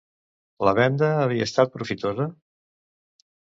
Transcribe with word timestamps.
La 0.67 0.71
venda 0.79 1.09
havia 1.17 1.47
estat 1.49 1.75
profitosa? 1.77 2.27